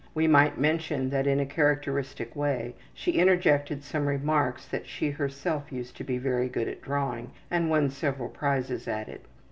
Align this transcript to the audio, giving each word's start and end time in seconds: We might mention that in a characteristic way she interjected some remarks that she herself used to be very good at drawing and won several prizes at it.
We 0.15 0.25
might 0.27 0.57
mention 0.57 1.11
that 1.11 1.27
in 1.27 1.39
a 1.39 1.45
characteristic 1.45 2.35
way 2.35 2.73
she 2.91 3.11
interjected 3.11 3.83
some 3.83 4.07
remarks 4.07 4.67
that 4.67 4.87
she 4.87 5.11
herself 5.11 5.71
used 5.71 5.95
to 5.97 6.03
be 6.03 6.17
very 6.17 6.49
good 6.49 6.67
at 6.67 6.81
drawing 6.81 7.29
and 7.51 7.69
won 7.69 7.91
several 7.91 8.29
prizes 8.29 8.87
at 8.87 9.07
it. 9.07 9.23